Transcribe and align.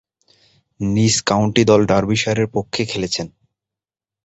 নিজ 0.79 1.15
কাউন্টি 1.29 1.63
দল 1.69 1.81
ডার্বিশায়ারের 1.91 2.47
পক্ষে 2.55 2.81
খেলেছেন। 2.85 3.27